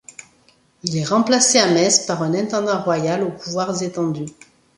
[0.81, 4.31] Il est remplacé à Metz par un intendant royal, aux pouvoirs étendus.